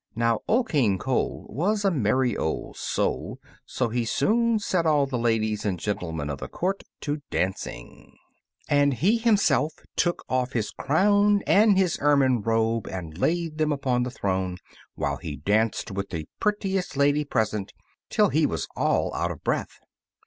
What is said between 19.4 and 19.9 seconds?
breath.